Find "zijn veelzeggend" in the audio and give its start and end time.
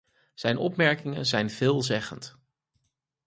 1.25-2.39